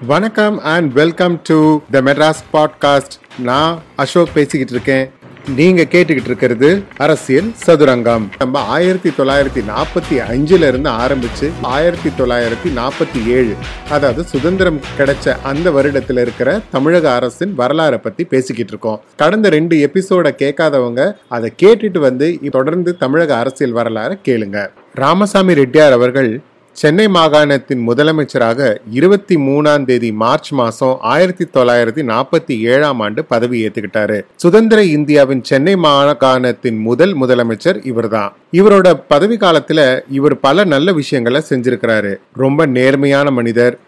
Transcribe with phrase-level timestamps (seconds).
[0.00, 5.10] வணக்கம் and welcome to the Madras podcast நான் அசோக் பேசிக்கிட்டு இருக்கேன்.
[5.56, 8.28] நீங்க கேட்டுக்கிட்டு இருக்கிறது அரசியல் சதுரங்கம்.
[8.38, 13.54] நம்ம ஆயிரத்தி தொள்ளாயிரத்தி நாற்பத்தி அஞ்சுல இருந்து ஆரம்பிச்சு ஆயிரத்தி தொள்ளாயிரத்தி நாற்பத்தி ஏழு
[13.90, 19.00] அதாவது சுதந்திரம் கிடைச்ச அந்த வருடத்துல இருக்கிற தமிழக அரசின் வரலாறை பத்தி பேசிக்கிட்டு இருக்கோம்.
[19.16, 24.68] கடந்த ரெண்டு எபிசோட கேட்காதவங்க அதை கேட்டுட்டு வந்து தொடர்ந்து தமிழக அரசியல் வரலாறை கேளுங்க.
[24.94, 26.40] ராமசாமி ரெட்டியார் அவர்கள்
[26.80, 34.18] சென்னை மாகாணத்தின் முதலமைச்சராக இருபத்தி மூணாம் தேதி மார்ச் மாசம் ஆயிரத்தி தொள்ளாயிரத்தி நாற்பத்தி ஏழாம் ஆண்டு பதவி ஏத்துக்கிட்டாரு.
[34.36, 38.34] சுதந்திர இந்தியாவின் சென்னை மாகாணத்தின் முதல் முதலமைச்சர் இவர்தான்.
[38.52, 42.14] இவரோட பதவி காலத்துல இவர் பல நல்ல விஷயங்களை செஞ்சிருக்கிறாரு.
[42.32, 43.78] ரொம்ப நேர்மையான மனிதர்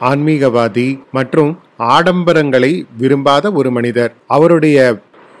[0.00, 4.14] ஆன்மீகவாதி மற்றும் ஆடம்பரங்களை விரும்பாத ஒரு மனிதர்.
[4.26, 4.78] அவருடைய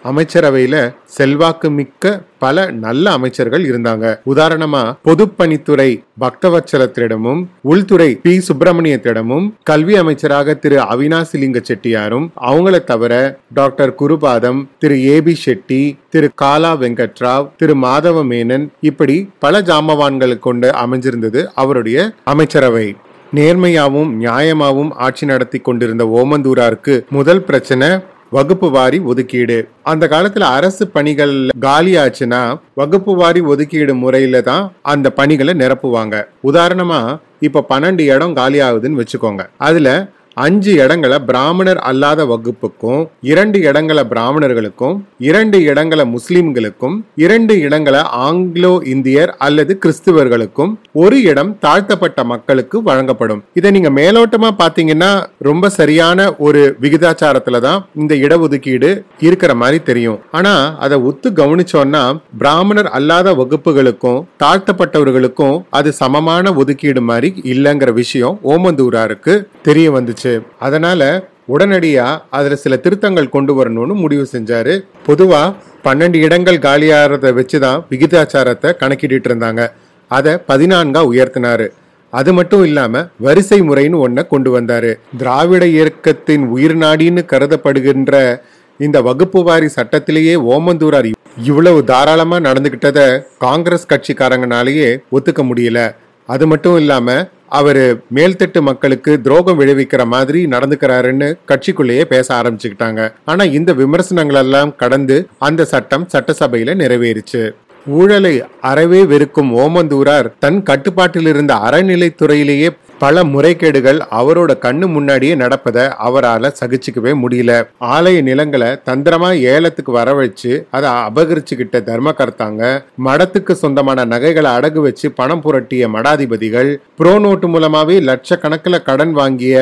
[0.04, 4.18] அமைச்சரவையில செல்வாக்கு மிக்க பல நல்ல அமைச்சர்கள் இருந்தாங்க.
[4.34, 8.38] உதாரணமா பொதுப்பணித்துறை பக்தவச்சலத்திடமும் உள்துறை பி.
[8.38, 10.76] சுப்பிரமணியத்திடமும் கல்வி அமைச்சராக திரு.
[10.76, 15.06] அவினாசிலிங்க செட்டியாரும் அவங்கள தவிர doctor Gurupadam Thiru.
[15.08, 15.20] A.
[15.20, 15.36] P.
[15.46, 16.30] Shetty Thiru.
[16.34, 17.76] Kala Venkatrao Thiru.
[17.76, 22.96] Madhava Menon இப்படி பல ஜாமவான்களை கொண்டு அமைஞ்சிருந்தது அவருடைய அமைச்சரவை.
[23.34, 27.88] நேர்மையாவும் நியாயமாவும் ஆட்சி நடத்தி கொண்டிருந்த ஓமந்தூராருக்கு முதல் பிரச்சனை
[28.32, 29.56] வகுப்பு வாரி ஒதுக்கீடு.
[29.82, 32.40] அந்த காலத்துல அரசு பணிகள் காலி ஆச்சுன்னா
[32.74, 36.14] வகுப்பு வாரி ஒதுக்கீடு முறையில தான் அந்த பணிகளை நிரப்புவாங்க.
[36.50, 37.00] உதாரணமா
[37.40, 39.44] இப்ப பன்னெண்டு இடம் காலி ஆகுதுன்னு வச்சுக்கோங்க.
[39.58, 39.88] அதுல
[40.36, 43.00] அஞ்சு இடங்களை பிராமணர் அல்லாத வகுப்புக்கும்
[43.30, 52.24] இரண்டு இடங்களை பிராமணர்களுக்கும் இரண்டு இடங்களை முஸ்லிம்களுக்கும் இரண்டு இடங்களை ஆங்கிலோ இந்தியர் அல்லது கிறிஸ்துவர்களுக்கும் ஒரு இடம் தாழ்த்தப்பட்ட
[52.24, 53.42] மக்களுக்கு வழங்கப்படும்.
[53.54, 55.10] இதை நீங்க மேலோட்டமா பாத்தீங்கன்னா
[55.48, 60.18] ரொம்ப சரியான ஒரு விகிதாச்சாரத்துல தான் இந்த இடஒதுக்கீடு இருக்கிற மாதிரி தெரியும்.
[60.30, 62.04] ஆனா அதை ஒத்து கவனிச்சோம்னா
[62.38, 70.19] பிராமணர் அல்லாத வகுப்புகளுக்கும் தாழ்த்தப்பட்டவர்களுக்கும் அது சமமான ஒதுக்கீடு மாதிரி இல்லைங்கிற விஷயம் ஓமந்தூராருக்கு தெரிய வந்துச்சு.
[70.58, 74.80] அதனால உடனடியா அதுல சில திருத்தங்கள் கொண்டு வரணும்னு முடிவு செஞ்சாரு.
[75.06, 75.54] பொதுவா
[75.84, 79.68] பன்னெண்டு இடங்கள் காலியாகிறத வச்சுதான் விகிதாச்சாரத்தை கணக்கிட்டு இருந்தாங்க.
[80.08, 81.68] அதை பதினான்கா உயர்த்தினாரு.
[82.10, 84.94] அது மட்டும் இல்லாம வரிசை முறைன்னு ஒன்ன கொண்டு வந்தாரு.
[85.18, 88.40] திராவிட இயக்கத்தின் உயிர் நாடின்னு கருதப்படுகின்ற
[88.78, 95.94] இந்த வகுப்பு வாரி சட்டத்திலேயே ஓமந்தூரார் இவ்வளவு தாராளமா நடந்துகிட்டத காங்கிரஸ் கட்சிக்காரங்கனாலேயே ஒத்துக்க முடியல.
[96.26, 97.28] அது மட்டும் இல்லாம
[97.58, 97.80] அவர்
[98.14, 103.00] மேல்தட்டு மக்களுக்கு துரோகம் விளைவிக்கிற மாதிரி நடந்துக்கிறாருன்னு கட்சிக்குள்ளேயே பேச ஆரம்பிச்சுக்கிட்டாங்க.
[103.24, 107.42] ஆனா இந்த விமர்சனங்கள் எல்லாம் கடந்து அந்த சட்டம் சட்டசபையில நிறைவேறிச்சு.
[107.86, 112.70] ஊழலை அறவே வெறுக்கும் ஓமந்தூரார் தன் கட்டுப்பாட்டில் இருந்த அறநிலைத்துறையிலேயே
[113.02, 117.52] பல முறைகேடுகள் அவரோட கண்ணு முன்னாடியே நடப்பதை அவரால் சகிச்சுக்கவே முடியல.
[117.94, 122.62] ஆலய நிலங்களை தந்திரமா ஏலத்துக்கு வர வச்சு அதை அபகரிச்சுக்கிட்ட தர்மகர்த்தாங்க.
[123.06, 129.54] மடத்துக்கு சொந்தமான நகைகளை அடகு வச்சு பணம் புரட்டிய மடாதிபதிகள் ப்ரோ நோட்டு மூலமாவே லட்சக்கணக்கில் கடன் வாங்கிய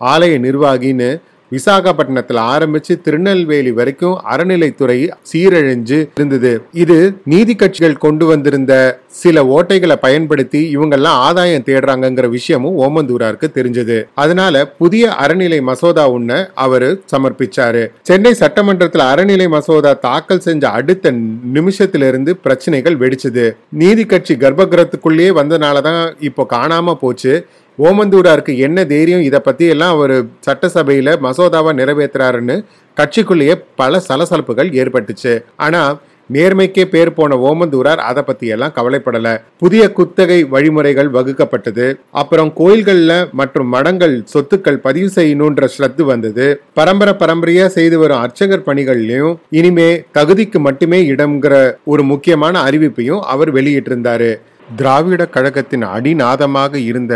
[0.00, 1.10] ஆலய நிர்வாகின்னு
[1.52, 4.98] விசாகப்பட்டினத்தில் ஆரம்பிச்சு திருநெல்வேலி வரைக்கும் அறநிலைத்துறை
[5.32, 6.62] சீரழிஞ்சு இருந்தது.
[6.72, 14.02] இது நீதி கட்சிகள் கொண்டு வந்திருந்த சில ஓட்டைகளை பயன்படுத்தி இவங்கெல்லாம் ஆதாயம் தேடுறாங்கிற விஷயமும் ஓமந்தூராருக்கு தெரிஞ்சது.
[14.14, 17.82] அதனால புதிய அறநிலை மசோதா ஒண்ண அவரு சமர்ப்பிச்சாரு.
[18.02, 21.12] சென்னை சட்டமன்றத்தில் அறநிலை மசோதா தாக்கல் செஞ்ச அடுத்த
[21.54, 23.46] நிமிஷத்திலிருந்து பிரச்சனைகள் வெடிச்சது.
[23.68, 27.46] நீதி கட்சி கர்ப்பகிரத்துக்குள்ளேயே வந்ததுனாலதான் இப்போ காணாம போச்சு.
[27.78, 29.26] ஓமந்தூராருக்கு என்ன தைரியம்?
[29.28, 30.16] இதை பற்றி எல்லாம் அவர்
[30.46, 32.56] சட்டசபையில் மசோதாவை நிறைவேற்றுறாருன்னு
[32.96, 35.34] கட்சிக்குள்ளேயே பல சலசலப்புகள் ஏற்பட்டுச்சு.
[35.56, 35.94] ஆனால்
[36.30, 39.28] நேர்மைக்கே பேர் போன ஓமந்தூரார் அதை பத்தி எல்லாம் கவலைப்படல.
[39.58, 41.86] புதிய குத்தகை வழிமுறைகள் வகுக்கப்பட்டது.
[42.10, 46.46] அப்புறம் கோயில்கள்ல மற்றும் மடங்கள் சொத்துக்கள் பதிவு செய்யணுன்ற ஸ்ரத்து வந்தது.
[46.74, 54.32] பரம்பரை பரம்பரையா செய்து வரும் அர்ச்சகர் பணிகள்லயும் இனிமே தகுதிக்கு மட்டுமே இடம்ங்கிற ஒரு முக்கியமான அறிவிப்பையும் அவர் வெளியிட்டிருந்தாரு.
[54.76, 57.14] திராவிட கழகத்தின் அடிநாதமாக இருந்த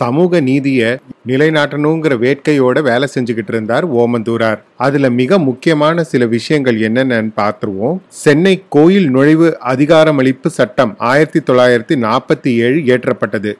[0.00, 0.90] சமூக நீதியை
[1.28, 4.60] நிலைநாட்டணுங்கிற வேட்கையோட வேலை செஞ்சுக்கிட்டு இருந்தார் ஓமந்தூரார்.
[4.76, 7.98] அதுல மிக முக்கியமான சில விஷயங்கள் என்னென்னு பார்த்துருவோம்.
[8.08, 13.52] சென்னை கோயில் நுழைவு அதிகாரமளிப்பு சட்டம் ஆயிரத்தி தொள்ளாயிரத்தி நாற்பத்தி ஏழு இயற்றப்பட்டது.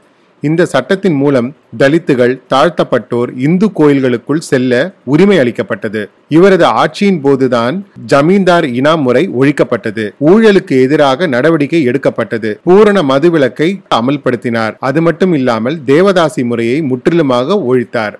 [0.48, 1.48] இந்த சட்டத்தின் மூலம்
[1.78, 6.08] தலித்துகள் தாழ்த்தப்பட்டோர் இந்து கோயில்களுக்குள் செல்ல உரிமை அளிக்கப்பட்டது.
[6.28, 7.76] இவரது ஆட்சியின் போதுதான்
[8.06, 10.06] ஜமீன்தார் இனாம் முறை ஒழிக்கப்பட்டது.
[10.26, 12.61] ஊழலுக்கு எதிராக நடவடிக்கை எடுக்கப்பட்டது.
[12.64, 14.75] பூரண மதுவிலக்கை அமல்படுத்தினார்.
[14.78, 18.16] அது மட்டும் இல்லாமல் தேவதாசி முறையை முற்றிலுமாக ஒழித்தார்.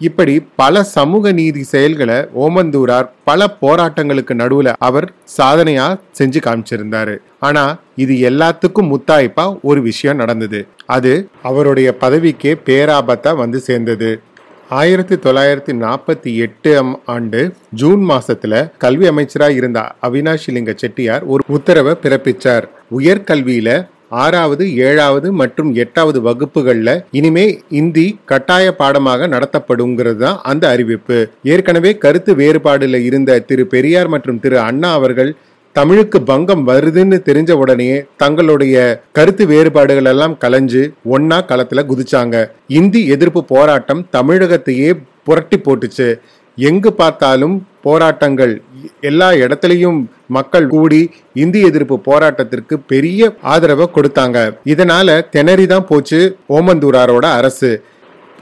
[0.00, 5.86] இப்படி பல சமூக நீதி செயல்களை ஓமந்தூரார் பல போராட்டங்களுக்கு நடுவுல அவர் சாதனையா
[6.18, 7.16] செஞ்சு காமிச்சிருந்தாரு.
[7.38, 10.66] ஆனா இது எல்லாத்துக்கும் முத்தாய்ப்பா ஒரு விஷயம் நடந்தது.
[10.86, 14.20] அது அவருடைய பதவிக்கே பேராபத்தா வந்து சேர்ந்தது.
[14.68, 22.62] ஆயிரத்தி தொள்ளாயிரத்தி நாற்பத்தி எட்டாம் ஆண்டு ஜூன் மாசத்துல கல்வி அமைச்சராக இருந்த அவினாஷிலிங்க செட்டியார் ஒரு உத்தரவை பிறப்பிச்சார்.
[22.98, 23.88] உயர்கல்வியில
[24.22, 27.44] ஆறாவது ஏழாவது மற்றும் எட்டாவது வகுப்புகளில் இனிமே
[27.80, 31.18] இந்தி கட்டாய பாடமாக நடத்தப்படுங்கிறது தான் அந்த அறிவிப்பு.
[31.52, 35.30] ஏற்கனவே கருத்து வேறுபாடுல இருந்த திரு பெரியார் மற்றும் திரு அண்ணா அவர்கள்
[35.76, 37.90] தமிழுக்கு பங்கம் வருதுன்னு தெரிஞ்ச உடனே
[38.22, 38.76] தங்களுடைய
[39.18, 40.82] கருத்து வேறுபாடுகள் எல்லாம் கலைஞ்சு
[41.16, 42.36] ஒன்னா களத்துல குதிச்சாங்க.
[42.78, 44.90] இந்தி எதிர்ப்பு போராட்டம் தமிழகத்தையே
[45.28, 46.08] புரட்டி போட்டுச்சு.
[46.58, 48.54] எங்கு பார்த்தாலும் போராட்டங்கள்
[49.00, 54.56] எல்லா இடத்துலையும் மக்கள் கூடி இந்தி எதிர்ப்பு போராட்டத்திற்கு பெரிய ஆதரவை கொடுத்தாங்க.
[54.64, 57.82] இதனால திணறிதான் போச்சு ஓமந்தூராரோட அரசு.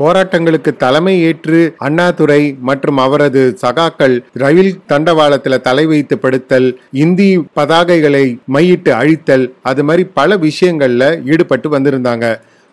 [0.01, 8.91] போராட்டங்களுக்கு தலைமை ஏற்று அண்ணாதுரை மற்றும் அவரது சகாக்கள் ரயில் தண்டவாளத்தில் தலை வைத்து படுத்தல் இந்தி பதாகைகளை மையிட்டு
[8.91, 12.27] அழித்தல் அது மாதிரி பல விஷயங்கள்ல ஈடுபட்டு வந்திருந்தாங்க.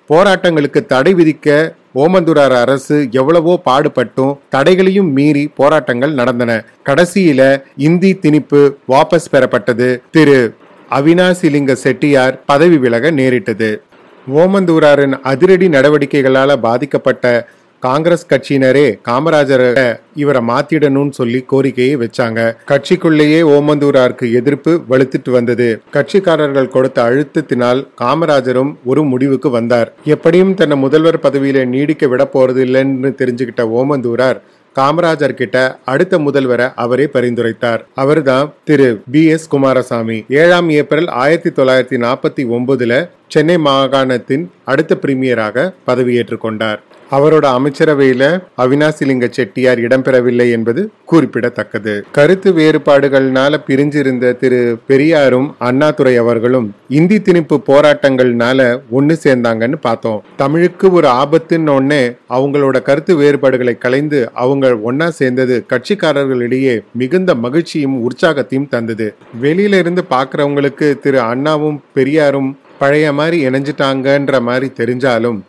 [0.10, 6.66] போராட்டங்களுக்கு தடை விதிக்க ஓமந்துரார் அரசு எவ்வளவோ பாடுபட்டும் தடைகளையும் மீறி போராட்டங்கள் நடந்தன.
[6.86, 10.02] கடைசியில இந்தி திணிப்பு வாபஸ் பெறப்பட்டது.
[10.12, 10.56] திரு.
[10.92, 13.81] அவினாசிலிங்க செட்டியார் பதவி விலக நேரிட்டது.
[14.36, 17.48] ஓமந்தூராரின் அதிரடி நடவடிக்கைகளால் பாதிக்கப்பட்ட
[17.86, 22.40] காங்கிரஸ் கட்சியினரே காமராஜரை இவரை மாத்திடணும்னு சொல்லி கோரிக்கையை வச்சாங்க.
[22.72, 25.68] கட்சிக்குள்ளேயே ஓமந்தூராருக்கு எதிர்ப்பு வலுத்துட்டு வந்தது.
[25.94, 29.92] கட்சிக்காரர்கள் கொடுத்த அழுத்தத்தினால் காமராஜரும் ஒரு முடிவுக்கு வந்தார்.
[30.16, 34.40] எப்படியும் தன்னை முதல்வர் பதவியில நீடிக்க விட போறது இல்லைன்னு தெரிஞ்சுக்கிட்ட ஓமந்தூரார்
[34.80, 35.58] காமராஜர் கிட்ட
[35.92, 37.81] அடுத்த முதல்வரை அவரே பரிந்துரைத்தார்.
[38.04, 40.18] அவர்தான் திரு பி எஸ் குமாரசாமி.
[40.42, 42.96] ஏழாம் ஏப்ரல் ஆயிரத்தி தொள்ளாயிரத்தி நாற்பத்தி ஒன்பதுல
[43.36, 46.81] சென்னை மாகாணத்தின் அடுத்த பிரீமியராக பதவியேற்றுக் கொண்டார்.
[47.12, 52.06] அவரோட அமைச்சரவையில அவினாசிலிங்க செட்டியார் இடம்பெறவில்லை என்பது குறிப்பிடத்தக்கது.
[52.12, 60.24] கருத்து வேறுபாடுகள்னால பிரிஞ்சிருந்த திரு பெரியாரும் அண்ணாதுரை அவர்களும் இந்தி திணிப்பு போராட்டங்கள்னால ஒன்னு சேர்ந்தாங்கன்னு பார்த்தோம்.
[60.36, 68.68] தமிழுக்கு ஒரு ஆபத்துன்னு ஒன்னே அவங்களோட கருத்து வேறுபாடுகளை கலைந்து அவங்க ஒன்னா சேர்ந்தது கட்சிக்காரர்களிடையே மிகுந்த மகிழ்ச்சியும் உற்சாகத்தையும்
[68.68, 69.16] தந்தது.
[69.42, 75.42] வெளியில இருந்து பாக்குறவங்களுக்கு திரு அண்ணாவும் பெரியாரும் பழைய மாதிரி இணைஞ்சிட்டாங்கன்ற மாதிரி தெரிஞ்சாலும்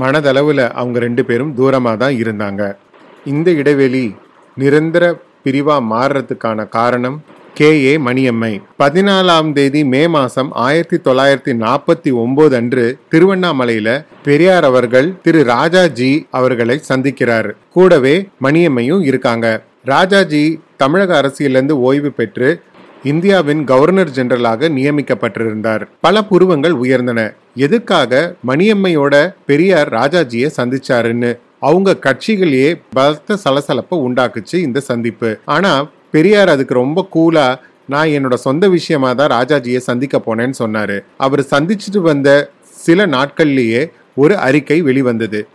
[0.00, 2.76] மனதளவில் அவங்க ரெண்டு பேரும் தூரமாக தான் இருந்தாங்க.
[3.24, 4.14] இந்த இடைவெளி
[4.56, 7.24] நிரந்தர பிரிவாக மாறுறதுக்கான காரணம்
[7.54, 7.84] கே.
[7.84, 7.96] ஏ.
[7.96, 8.62] மணியம்மை.
[8.78, 15.44] பதினாலாம் தேதி மே மாதம் ஆயிரத்தி தொள்ளாயிரத்தி நாற்பத்தி ஒம்பது அன்று திருவண்ணாமலையில பெரியார் அவர்கள் திரு.
[15.44, 17.50] ராஜாஜி அவர்களை சந்திக்கிறார்.
[17.72, 19.62] கூடவே மணியம்மையும் இருக்காங்க.
[19.84, 22.60] ராஜாஜி தமிழக அரசியலிருந்து ஓய்வு பெற்று
[23.02, 25.82] இந்தியாவின் கவர்னர் ஜெனரலாக நியமிக்கப்பட்டிருந்தார்.
[26.00, 27.34] பல புருவங்கள் உயர்ந்தன.
[27.56, 31.30] எதுக்காக மணியம்மையோட பெரியார் ராஜாஜியை சந்திச்சாருன்னு
[31.60, 35.38] அவங்க கட்சிகளையே பலத்த சலசலப்பை உண்டாக்குச்சு இந்த சந்திப்பு.
[35.44, 37.56] ஆனா பெரியார் அதுக்கு ரொம்ப கூலா
[37.86, 41.00] நான் என்னோட சொந்த விஷயமா தான் ராஜாஜியை சந்திக்க போனேன்னு சொன்னாரு.
[41.16, 45.46] அவர் சந்திச்சுட்டு வந்த சில நாட்கள்லேயே ஒரு அறிக்கை வெளிவந்தது.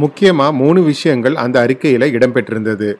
[0.00, 2.94] முக்கியமா மூணு விஷயங்கள் அந்த அறிக்கையில இடம்பெற்றிருந்தது.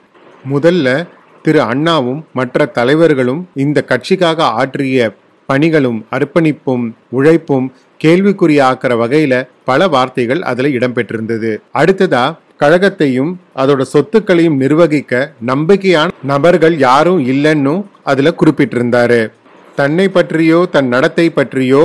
[0.53, 1.07] முதல்ல
[1.43, 5.15] திரு அண்ணாவும் மற்ற தலைவர்களும் இந்த கட்சிக்காக ஆற்றிய
[5.49, 9.35] பணிகளும் அர்ப்பணிப்பும் உழைப்பும் கேள்விக்குறியாக்குற வகையில
[9.65, 11.51] பல வார்த்தைகள் அதுல இடம்பெற்றிருந்தது.
[11.81, 12.25] அடுத்ததா
[12.63, 15.13] கழகத்தையும் அதோட சொத்துக்களையும் நிர்வகிக்க
[15.47, 19.21] நம்பிக்கையான நபர்கள் யாரும் இல்லைன்னு அதுல குறிப்பிட்டிருந்தாரு.
[19.75, 21.83] தன்னை பற்றியோ தன் நடத்தை பற்றியோ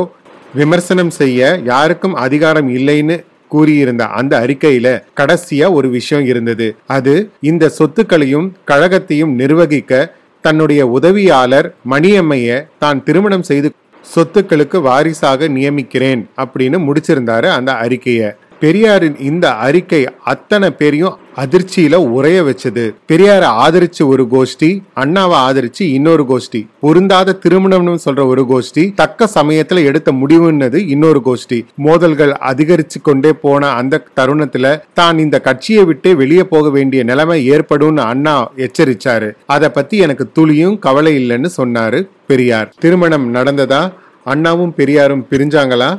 [0.55, 3.17] விமர்சனம் செய்ய யாருக்கும் அதிகாரம் இல்லைன்னு
[3.51, 4.87] கூறியிருந்த அந்த அறிக்கையில
[5.19, 6.67] கடைசியா ஒரு விஷயம் இருந்தது.
[6.87, 7.13] அது
[7.51, 10.01] இந்த சொத்துக்களையும் கழகத்தையும் நிர்வகிக்க
[10.43, 13.67] தன்னுடைய உதவியாளர் மணியம்மைய தான் திருமணம் செய்து
[14.15, 18.35] சொத்துக்களுக்கு வாரிசாக நியமிக்கிறேன் அப்படின்னு முடிச்சிருந்தாரு அந்த அறிக்கையை.
[18.63, 22.83] பெரியாரின் இந்த அறிக்கை அத்தனை பேரையும் அதிர்ச்சியில உரைய வச்சது.
[23.11, 29.83] பெரியாரை ஆதரிச்சு ஒரு கோஷ்டி அண்ணாவை ஆதரிச்சு இன்னொரு கோஷ்டி பொருந்தாத திருமணம்னு சொல்ற ஒரு கோஷ்டி தக்க சமயத்துல
[29.83, 31.59] எடுத்த முடிவுன்னது இன்னொரு கோஷ்டி.
[31.85, 38.05] மோதல்கள் அதிகரிச்சு கொண்டே போன அந்த தருணத்துல தான் இந்த கட்சியை விட்டு வெளியே போக வேண்டிய நிலைமை ஏற்படும்னு
[38.13, 39.31] அண்ணா எச்சரிச்சாரு.
[39.45, 42.73] அதை பத்தி எனக்கு துளியும் கவலை இல்லைன்னு சொன்னாரு பெரியார்.
[42.79, 43.83] திருமணம் நடந்ததா?
[44.23, 45.91] அண்ணாவும் பெரியாரும் பிரிஞ்சாங்களா?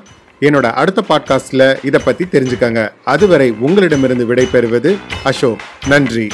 [0.44, 2.92] என்னோட அடுத்த பாட்காஸ்ட்ல இதை பத்தி தெரிஞ்சுக்கங்க.
[3.04, 5.60] அதுவரை உங்களிடமிருந்து விடை பெறுவது அசோக்.
[5.86, 6.28] நன்றி.